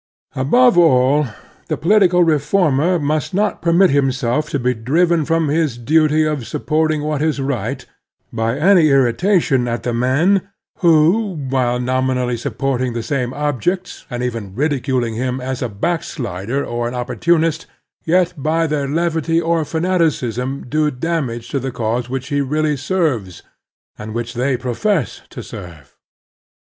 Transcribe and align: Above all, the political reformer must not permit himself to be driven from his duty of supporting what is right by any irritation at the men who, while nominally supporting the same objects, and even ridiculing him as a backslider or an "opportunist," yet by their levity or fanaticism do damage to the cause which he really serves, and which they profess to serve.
Above 0.35 0.79
all, 0.79 1.27
the 1.67 1.77
political 1.77 2.23
reformer 2.23 2.97
must 2.97 3.35
not 3.35 3.61
permit 3.61 3.91
himself 3.91 4.49
to 4.49 4.57
be 4.57 4.73
driven 4.73 5.23
from 5.25 5.47
his 5.47 5.77
duty 5.77 6.23
of 6.25 6.47
supporting 6.47 7.03
what 7.03 7.21
is 7.21 7.39
right 7.39 7.85
by 8.33 8.57
any 8.57 8.87
irritation 8.87 9.67
at 9.67 9.83
the 9.83 9.93
men 9.93 10.49
who, 10.79 11.35
while 11.51 11.79
nominally 11.79 12.35
supporting 12.35 12.93
the 12.93 13.03
same 13.03 13.31
objects, 13.35 14.07
and 14.09 14.23
even 14.23 14.55
ridiculing 14.55 15.13
him 15.13 15.39
as 15.39 15.61
a 15.61 15.69
backslider 15.69 16.65
or 16.65 16.87
an 16.87 16.95
"opportunist," 16.95 17.67
yet 18.03 18.33
by 18.35 18.65
their 18.65 18.87
levity 18.87 19.39
or 19.39 19.63
fanaticism 19.63 20.65
do 20.67 20.89
damage 20.89 21.47
to 21.49 21.59
the 21.59 21.71
cause 21.71 22.09
which 22.09 22.29
he 22.29 22.41
really 22.41 22.75
serves, 22.75 23.43
and 23.99 24.15
which 24.15 24.33
they 24.33 24.57
profess 24.57 25.21
to 25.29 25.43
serve. 25.43 25.95